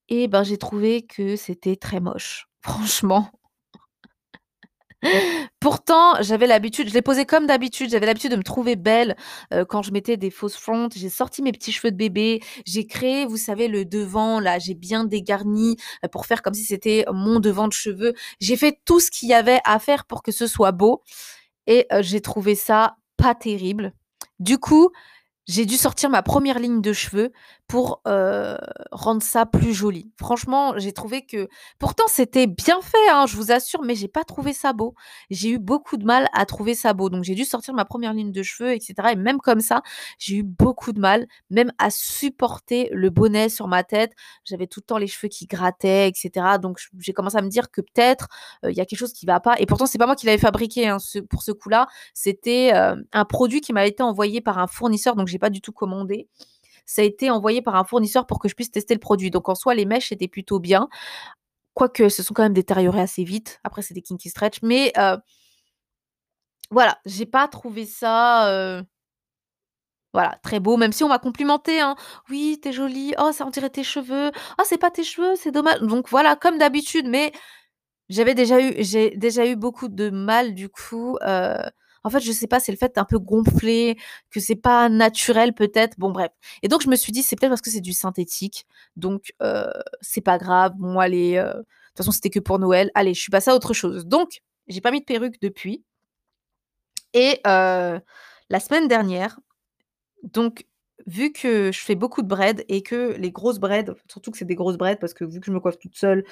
[0.09, 2.47] et ben, j'ai trouvé que c'était très moche.
[2.63, 3.31] Franchement.
[5.59, 9.15] Pourtant, j'avais l'habitude je l'ai posée comme d'habitude, j'avais l'habitude de me trouver belle,
[9.53, 10.89] heu, quand je mettais des fausses fronts.
[10.95, 14.73] J'ai sorti mes petits cheveux de bébé, j'ai créé, vous savez, le devant là, j'ai
[14.73, 18.13] bien dégarni, heu, pour faire comme si c'était mon devant de cheveux.
[18.39, 21.03] J'ai fait tout ce qu'il y avait à faire pour que ce soit beau
[21.67, 23.93] et heu, j'ai trouvé ça pas terrible.
[24.39, 24.89] Du coup,
[25.47, 27.31] j'ai dû sortir ma première ligne de cheveux
[27.67, 28.01] pour,
[28.91, 30.11] rendre ça plus joli.
[30.19, 31.47] Franchement, j'ai trouvé que
[31.79, 34.93] pourtant c'était bien fait, hein, je vous assure, mais j'ai pas trouvé ça beau.
[35.29, 38.13] J'ai eu beaucoup de mal à trouver ça beau, donc j'ai dû sortir ma première
[38.13, 39.81] ligne de cheveux et cetera et même comme ça,
[40.19, 44.11] j'ai eu beaucoup de mal, même à supporter le bonnet sur ma tête.
[44.43, 47.49] J'avais tout le temps les cheveux qui grattaient et cetera, donc j'ai commencé à me
[47.49, 48.27] dire que peut-être,
[48.63, 50.37] il y a quelque chose qui va pas et pourtant c'est pas moi qui l'avais
[50.37, 50.97] fabriqué, hein,
[51.29, 51.87] pour ce coup-là.
[52.13, 52.71] C'était,
[53.13, 56.29] un produit qui m'avait été envoyé par un fournisseur, donc j'ai pas du tout commandé.
[56.87, 59.31] Ça a été envoyé par un fournisseur pour que je puisse tester le produit.
[59.31, 60.89] Donc en soi, les mèches étaient plutôt bien.
[61.75, 63.59] Quoique, se sont quand même détériorées assez vite.
[63.63, 65.17] Après, c'est des kinky stretch, mais heu
[66.71, 68.83] voilà, j'ai pas trouvé ça, heu
[70.13, 71.95] voilà, très beau, même si on m'a complimenté, hein:
[72.29, 73.13] «Oui, tu es jolie.
[73.17, 74.31] Oh, ça on dirait tes cheveux.
[74.59, 75.79] Oh, c'est pas tes cheveux, c'est dommage».
[75.81, 77.31] Donc voilà, comme d'habitude, mais
[78.09, 81.57] j'avais déjà eu j'ai déjà eu beaucoup de mal du coup, heu,
[82.03, 83.97] en fait, je sais pas, c'est le fait un peu gonflé,
[84.31, 86.31] que c'est pas naturel peut-être, bon bref.
[86.63, 88.65] Et donc je me suis dit: «C'est peut-être parce que c'est du synthétique,
[88.97, 89.67] donc heu,
[90.01, 93.21] c'est pas grave, bon allez, heu, de toute façon c'était que pour Noël, allez, je
[93.21, 94.05] suis passée à autre chose».
[94.07, 95.83] Donc j'ai pas mis de perruque depuis.
[97.13, 97.99] Et heu,
[98.49, 99.39] la semaine dernière,
[100.23, 100.65] donc
[101.07, 104.45] vu que je fais beaucoup de braids et que les grosses braids, surtout que c'est
[104.45, 106.23] des grosses braids parce que vu que je me coiffe toute seule,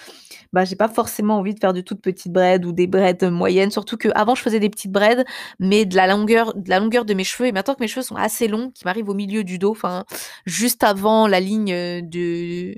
[0.54, 3.72] bah, j'ai pas forcément envie de faire de toutes petites braids ou des braids moyennes.
[3.72, 5.26] Surtout qu'avant je faisais des petites braids,
[5.60, 8.04] mais de la longueur de la longueur de mes cheveux et maintenant que mes cheveux
[8.04, 10.06] sont assez longs, qui m'arrivent au milieu du dos, enfin
[10.46, 11.72] juste avant la ligne,
[12.08, 12.76] de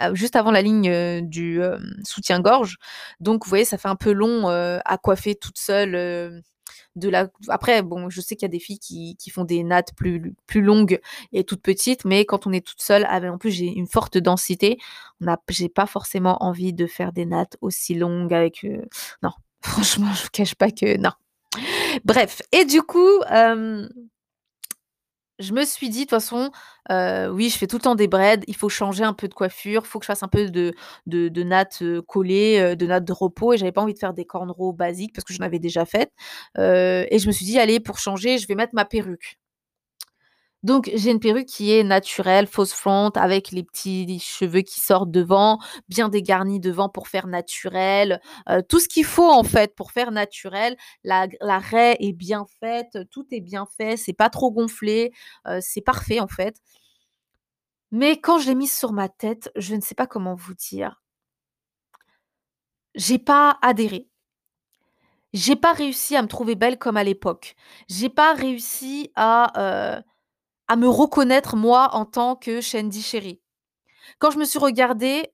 [0.00, 2.76] heu, juste avant la ligne, heu, du, hem, soutien-gorge.
[3.20, 6.42] Donc vous voyez, ça fait un peu long, à coiffer toute seule,
[6.96, 9.62] de la après bon, je sais qu'il y a des filles qui qui font des
[9.62, 11.00] nattes plus plus longues
[11.32, 14.18] et toutes petites, mais quand on est toute seule, avec en plus j'ai une forte
[14.18, 14.78] densité,
[15.48, 18.82] j'ai pas forcément envie de faire des nattes aussi longues avec, heu
[19.22, 19.30] non,
[19.62, 21.12] franchement, je vous cache pas que non.
[22.04, 23.88] Bref et du coup, hem
[25.38, 26.50] je me suis dit: «De toute façon,
[26.90, 29.34] heu, oui, je fais tout le temps des braids, il faut changer un peu de
[29.34, 30.72] coiffure, faut que je fasse un peu de
[31.06, 34.24] de de nattes, collées, de nattes de repos» et j'avais pas envie de faire des
[34.24, 36.12] cornrows basiques parce que j'en avais déjà faites,
[36.56, 39.36] et je me suis dit: «Allez, pour changer, je vais mettre ma perruque».
[40.64, 45.10] Donc j'ai une perruque qui est naturelle, fausse front avec les petits cheveux qui sortent
[45.10, 49.92] devant, bien dégarnis devant pour faire naturel, heu, tout ce qu'il faut en fait pour
[49.92, 50.76] faire naturel.
[51.04, 51.28] La
[51.60, 55.12] raie est bien faite, tout est bien fait, c'est pas trop gonflé,
[55.46, 56.58] heu, c'est parfait en fait.
[57.90, 61.00] Mais quand je l'ai mise sur ma tête, je ne sais pas comment vous dire
[62.94, 64.08] j'ai pas adhéré.
[65.34, 67.54] J'ai pas réussi à me trouver belle comme à l'époque.
[67.88, 70.02] J'ai pas réussi à, heu,
[70.68, 73.40] à me reconnaître moi en tant que Shandy Cherry.
[74.18, 75.30] Quand je me suis regardée,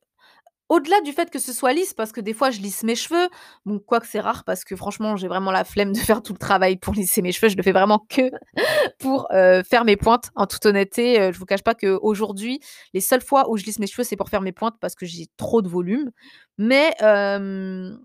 [0.68, 3.29] au-delà du fait que ce soit lisse, parce que des fois je lisse mes cheveux,
[3.66, 6.38] bon quoique c'est rare parce que franchement j'ai vraiment la flemme de faire tout le
[6.38, 8.23] travail pour lisser mes cheveux, je le fais vraiment que
[9.01, 10.31] pour, heu, faire mes pointes.
[10.37, 12.61] En toute honnêteté, heu, je vous cache pas qu'aujourd'hui,
[12.94, 15.07] les seules fois où je lisse mes cheveux, c'est pour faire mes pointes parce que
[15.07, 16.11] j'ai trop de volume.
[16.59, 17.99] Mais, hem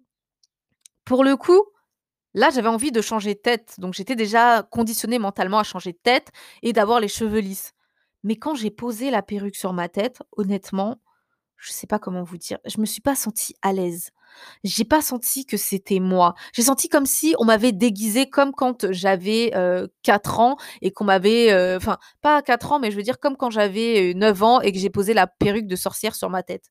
[1.05, 1.63] pour le coup,
[2.33, 5.99] là j'avais envie de changer de tête, donc j'étais déjà conditionnée mentalement à changer de
[6.03, 6.29] tête
[6.63, 7.73] et d'avoir les cheveux lisses.
[8.23, 11.01] Mais quand j'ai posé la perruque sur ma tête, honnêtement,
[11.57, 14.11] je sais pas comment vous dire, je me suis pas sentie à l'aise.
[14.63, 16.35] J'ai pas senti que c'était moi.
[16.53, 21.05] J'ai senti comme si on m'avait déguisée comme quand j'avais, heu, 4 ans et qu'on
[21.05, 24.13] m'avait, heu enfin pas à 4 ans, mais je veux dire comme quand j'avais, heu,
[24.13, 26.65] 9 ans et que j'ai posé la perruque de sorcière sur ma tête.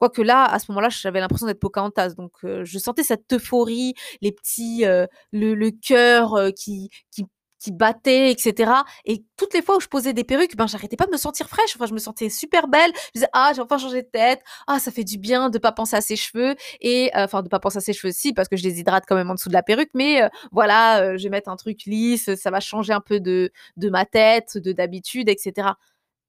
[0.00, 3.94] Quoique là, à ce moment-là, j'avais l'impression d'être Pocahontas, donc heu, je sentais cette euphorie,
[4.22, 7.24] les petits, heu, le le cœur, heu, qui qui
[7.60, 10.96] qui battait et cetera et toutes les fois où je posais des perruques, ben, j'arrêtais
[10.96, 12.90] pas de me sentir fraîche, enfin je me sentais super belle.
[13.14, 14.42] Je disais: «Ah, j'ai enfin changé de tête.
[14.66, 17.60] Ah, ça fait du bien de pas penser à ses cheveux» et enfin de pas
[17.60, 19.54] penser à ses cheveux si, parce que je les hydrate quand même en dessous de
[19.54, 20.20] la perruque, mais
[20.52, 24.04] voilà, je vais mettre un truc lisse, ça va changer un peu de de ma
[24.04, 25.78] tête, de d'habitude et cetera.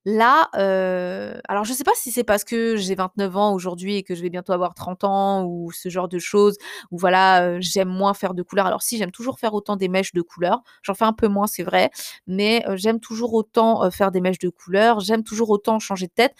[0.07, 4.03] Là, heu, alors je sais pas si c'est parce que j'ai 29 ans aujourd'hui et
[4.03, 6.57] que je vais bientôt avoir 30 ans ou ce genre de choses,
[6.91, 8.67] où voilà, heu, j'aime moins faire de couleurs.
[8.67, 11.47] Alors si, j'aime toujours faire autant des mèches de couleurs, j'en fais un peu moins,
[11.47, 11.89] c'est vrai,
[12.27, 16.11] mais heu, j'aime toujours autant, faire des mèches de couleurs, j'aime toujours autant changer de
[16.13, 16.35] tête.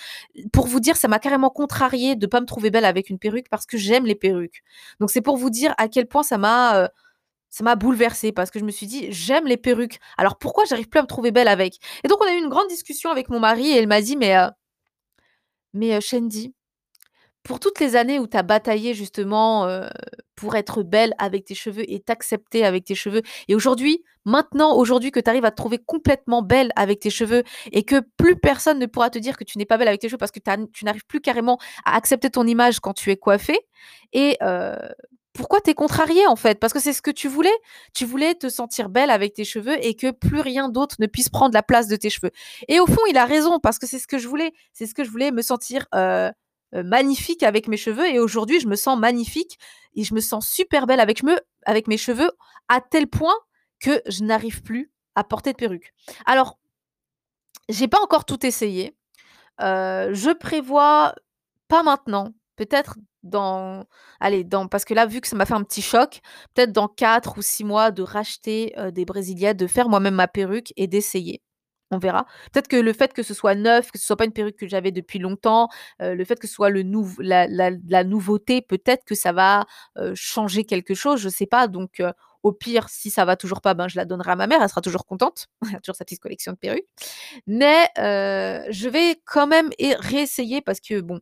[0.54, 3.49] Pour vous dire, ça m'a carrément contrariée de pas me trouver belle avec une perruque
[3.49, 4.63] parce que j'aime les perruques.
[4.99, 6.89] Donc c'est pour vous dire à quel point ça m'a,
[7.55, 10.89] ça m'a bouleversée parce que je me suis dit: «J'aime les perruques, alors pourquoi j'arrive
[10.89, 13.29] plus à me trouver belle avec?» et donc on a eu une grande discussion avec
[13.29, 14.35] mon mari et il m'a dit: «Mais,
[15.73, 16.53] mais, heu, Shandy,
[17.43, 19.87] pour toutes les années où tu as bataillé justement, heu,
[20.35, 25.11] pour être belle avec tes cheveux et t'accepter avec tes cheveux et aujourd'hui, maintenant, aujourd'hui
[25.11, 28.79] que tu arrives à te trouver complètement belle avec tes cheveux et que plus personne
[28.79, 30.39] ne pourra te dire que tu n'es pas belle avec tes cheveux parce que
[30.73, 33.59] tu n'arrives plus carrément à accepter ton image quand tu es coiffée
[34.13, 34.37] et
[35.35, 36.59] pourquoi tu es contrariée, en fait?
[36.59, 37.53] Parce que c'est ce que tu voulais.
[37.93, 41.29] Tu voulais te sentir belle avec tes cheveux et que plus rien d'autre ne puisse
[41.29, 42.31] prendre la place de tes cheveux
[42.67, 44.51] et au fond, il a raison parce que c'est ce que je voulais.
[44.73, 46.31] C'est ce que je voulais, me sentir, heu
[46.75, 49.57] heu, magnifique avec mes cheveux et aujourd'hui, je me sens magnifique
[49.95, 52.31] et je me sens super belle avec mes cheveux
[52.69, 53.35] à tel point
[53.79, 55.93] que je n'arrive plus à porter de perruque.
[56.25, 56.57] Alors
[57.69, 58.95] j'ai pas encore tout essayé,
[59.61, 61.15] heu, je prévois
[61.67, 63.85] pas maintenant, peut-être dans
[64.19, 66.21] allez, parce que là, vu que ça m'a fait un petit choc,
[66.53, 70.27] peut-être dans 4 ou 6 mois de racheter, heu, des brésiliennes, de faire moi-même ma
[70.27, 71.41] perruque et d'essayer.
[71.91, 72.25] On verra.
[72.53, 74.67] Peut-être que le fait que ce soit neuf, que ce soit pas une perruque que
[74.67, 75.69] j'avais depuis longtemps,
[76.01, 79.65] heu, le fait que ce soit le nouv la la nouveauté, peut-être que ça va,
[79.99, 82.01] heu, changer quelque chose, je sais pas donc
[82.43, 84.69] au pire, si ça va toujours pas, ben, je la donnerai à ma mère, elle
[84.69, 85.47] sera toujours contente.
[85.71, 86.85] Elle a toujours sa petite collection de perruques
[87.47, 91.19] mais je vais quand même réessayer parce que bon,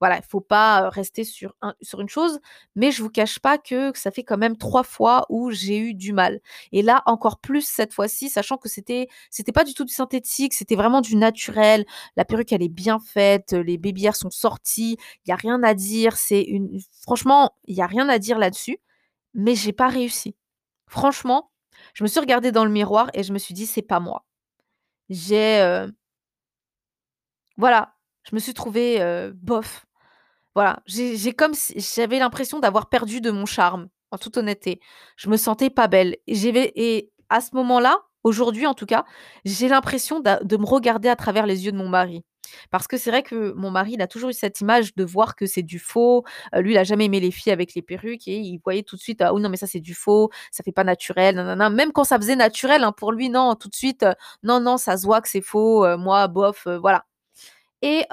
[0.00, 2.40] voilà, il faut pas, rester sur un sur une chose
[2.76, 5.94] mais je vous cache pas que ça fait quand même 3 fois où j'ai eu
[5.94, 6.40] du mal
[6.72, 10.54] et là, encore plus cette fois-ci, sachant que c'était c'était pas du tout du synthétique,
[10.54, 11.84] c'était vraiment du naturel.
[12.16, 15.74] La perruque, elle est bien faite, les hairs sont sortis, il y a rien à
[15.74, 18.78] dire, c'est une franchement, il y a rien à dire là-dessus
[19.34, 20.36] mais j'ai pas réussi.
[20.88, 21.50] Franchement,
[21.94, 24.24] je me suis regardée dans le miroir et je me suis dit: «C'est pas moi».
[25.10, 25.86] J'ai,
[27.56, 29.00] voilà, je me suis trouvée,
[29.34, 29.86] bof.
[30.56, 34.80] Voilà, j'ai comme si j'avais l'impression d'avoir perdu de mon charme, en toute honnêteté.
[35.16, 36.34] Je me sentais pas belle et
[36.96, 39.04] et à ce moment-là, aujourd'hui en tout cas,
[39.44, 42.24] j'ai l'impression de me regarder à travers les yeux de mon mari.
[42.72, 45.36] Parce que c'est vrai que mon mari, il a toujours eu cette image de voir
[45.36, 46.24] que c'est du faux.
[46.52, 48.96] Heu, lui, il a jamais aimé les filles avec les perruques et il voyait tout
[48.96, 51.70] de suite: «Ah oui, non, mais ça, c'est du faux, ça fait pas naturel, nin».
[51.70, 54.78] Même quand ça faisait naturel, hein, pour lui, non, tout de suite, heu: «Non, non,
[54.78, 57.04] ça se voit que c'est faux, heu, moi, bof», voilà
[57.82, 58.04] et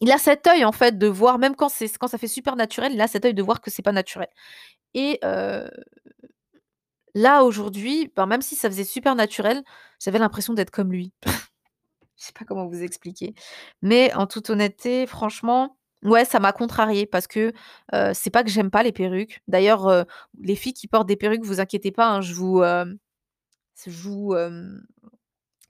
[0.00, 3.00] il a cet œil, en fait, de voir même quand ça fait super naturel, il
[3.00, 4.28] a cet œil de voir que c'est pas naturel
[4.94, 5.18] et
[7.14, 9.62] là, aujourd'hui, ben, même si ça faisait super naturel,
[10.02, 11.12] j'avais l'impression d'être comme lui.
[12.18, 13.34] Je sais pas comment vous expliquer
[13.82, 17.52] mais en toute honnêteté, franchement, ouais, ça m'a contrariée parce que,
[18.14, 19.40] c'est pas que j'aime pas les perruques.
[19.48, 20.06] D'ailleurs,
[20.40, 22.62] les filles qui portent des perruques, vous inquiétez pas, hein, je vous,
[23.86, 24.34] je vous,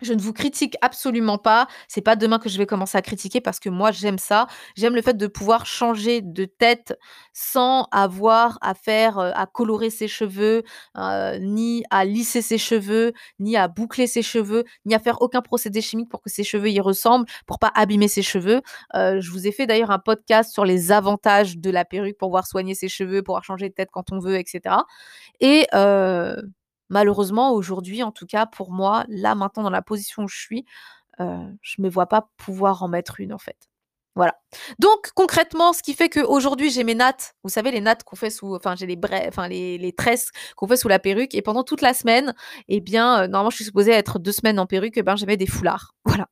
[0.03, 1.67] je ne vous critique absolument pas.
[1.89, 4.47] C'est pas demain que je vais commencer à critiquer parce que moi, j'aime ça.
[4.77, 6.97] J'aime le fait de pouvoir changer de tête
[7.33, 10.63] sans avoir à faire, heu, à colorer ses cheveux,
[10.99, 15.43] heu, ni à lisser ses cheveux, ni à boucler ses cheveux, ni à faire aucun
[15.43, 18.61] procédé chimique pour que ses cheveux y ressemblent, pour pas abîmer ses cheveux.
[18.95, 22.29] Heu, je vous ai fait d'ailleurs un podcast sur les avantages de la perruque pour
[22.29, 24.87] pouvoir soigner ses cheveux, pouvoir changer de tête quand on veut et cetera
[25.41, 25.67] et
[26.91, 30.67] malheureusement, aujourd'hui, en tout cas, pour moi, là, maintenant, dans la position où je suis,
[31.21, 31.27] heu,
[31.63, 33.57] je me vois pas pouvoir en mettre une, en fait.
[34.17, 34.35] Voilà.
[34.81, 38.31] Donc concrètement, ce qui fait qu'aujourd'hui, j'ai mes nattes, vous savez, les nattes qu'on fait
[38.31, 38.99] sous enfin, j'ai les
[39.29, 42.35] enfin, les tresses qu'on fait sous la perruque et pendant toute la semaine
[42.69, 45.27] et bien, heu, normalement, je suis supposée être 2 semaines en perruque et ben, je
[45.27, 45.95] mets des foulards.
[46.07, 46.29] Voilà.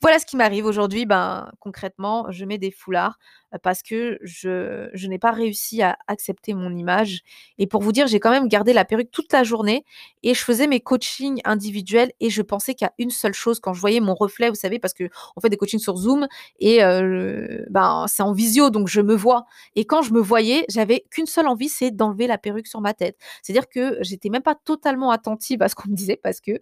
[0.00, 3.18] Voilà ce qui m'arrive aujourd'hui, ben, concrètement, je mets des foulards,
[3.54, 7.20] heu, parce que je n'ai pas réussi à accepter mon image
[7.58, 9.84] et pour vous dire, j'ai quand même gardé la perruque toute la journée
[10.22, 13.80] et je faisais mes coachings individuels et je pensais qu'à une seule chose quand je
[13.80, 16.26] voyais mon reflet, vous savez, parce qu'on fait des coachings sur Zoom
[16.58, 19.44] et heu, ben, c'est en visio donc je me vois
[19.76, 22.94] et quand je me voyais, j'avais qu'une seule envie, c'est d'enlever la perruque sur ma
[22.94, 23.16] tête.
[23.42, 26.52] C'est-à-dire que j'étais même pas totalement attentive à ce qu'on me disait parce que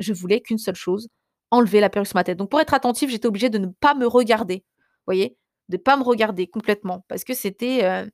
[0.00, 1.08] je voulais qu'une seule chose,
[1.50, 2.38] enlever la perruque sur ma tête.
[2.38, 4.64] Donc pour être attentive, j'étais obligée de ne pas me regarder,
[5.06, 5.36] voyez?
[5.68, 8.10] De pas me regarder complètement parce que c'était, heu,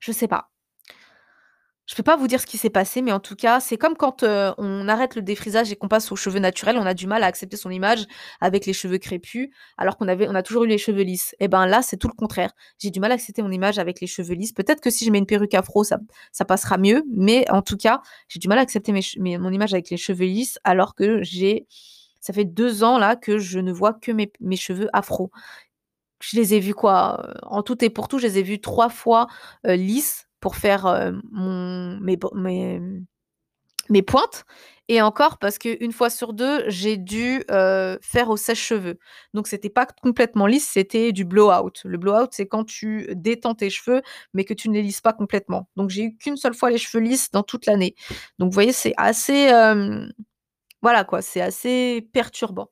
[0.00, 0.50] je sais pas.
[1.86, 3.96] Je peux pas vous dire ce qui s'est passé mais en tout cas, c'est comme
[3.96, 7.06] quand, heu, on arrête le défrisage et qu'on passe aux cheveux naturels, on a du
[7.06, 8.04] mal à accepter son image
[8.42, 9.48] avec les cheveux crépus
[9.78, 12.08] alors qu'on avait on a toujours eu les cheveux lisses et ben, là, c'est tout
[12.08, 12.52] le contraire.
[12.78, 14.52] J'ai du mal à accepter mon image avec les cheveux lisses.
[14.52, 15.98] Peut-être que si je mets une perruque afro, ça
[16.32, 19.72] ça passera mieux mais en tout cas, j'ai du mal à accepter mes mon image
[19.72, 21.66] avec les cheveux lisses alors que j'ai
[22.28, 25.30] ça fait 2 ans là que je ne vois que mes cheveux afro.
[26.20, 28.60] Je les ai vus quoi, heu, en tout et pour tout, je les ai vus
[28.60, 29.28] 3 fois,
[29.66, 32.18] heu, lisses pour faire, mon mes
[34.02, 34.44] pointes
[34.88, 38.98] et encore parce qu'une fois sur 2, j'ai dû, faire au sèche-cheveux.
[39.32, 41.72] Donc c'était pas complètement lisse, c'était du blowout.
[41.84, 44.02] Le blowout, c'est quand tu détends tes cheveux,
[44.34, 45.66] mais que tu ne les lisses pas complètement.
[45.76, 47.94] Donc j'ai eu qu'une seule fois les cheveux lisses dans toute l'année.
[48.38, 49.50] Donc vous voyez, c'est assez,
[50.82, 52.70] voilà quoi, c'est assez perturbant.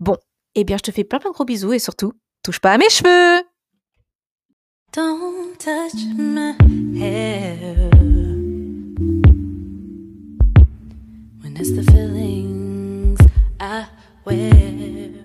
[0.00, 0.16] Bon,
[0.54, 2.78] eh bien je te fais plein plein de gros bisous et surtout, touche pas à
[2.78, 3.44] mes cheveux
[11.56, 13.20] It's the feelings
[13.60, 13.86] I
[14.24, 15.23] wear